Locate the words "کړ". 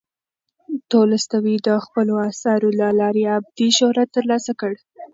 4.61-4.73